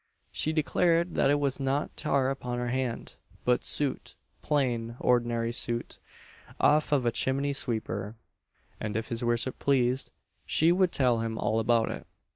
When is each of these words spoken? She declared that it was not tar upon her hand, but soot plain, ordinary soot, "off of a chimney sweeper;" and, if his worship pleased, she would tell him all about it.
She 0.31 0.51
declared 0.51 1.13
that 1.13 1.29
it 1.29 1.39
was 1.39 1.59
not 1.59 1.95
tar 1.95 2.31
upon 2.31 2.57
her 2.57 2.69
hand, 2.69 3.17
but 3.45 3.63
soot 3.63 4.15
plain, 4.41 4.95
ordinary 4.99 5.53
soot, 5.53 5.99
"off 6.59 6.91
of 6.91 7.05
a 7.05 7.11
chimney 7.11 7.53
sweeper;" 7.53 8.15
and, 8.79 8.97
if 8.97 9.09
his 9.09 9.23
worship 9.23 9.59
pleased, 9.59 10.09
she 10.43 10.71
would 10.71 10.91
tell 10.91 11.19
him 11.19 11.37
all 11.37 11.59
about 11.59 11.91
it. 11.91 12.07